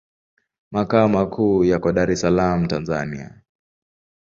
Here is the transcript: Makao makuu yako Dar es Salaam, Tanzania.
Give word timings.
Makao 0.71 1.07
makuu 1.09 1.63
yako 1.63 1.91
Dar 1.97 2.11
es 2.13 2.21
Salaam, 2.21 2.67
Tanzania. 2.67 3.41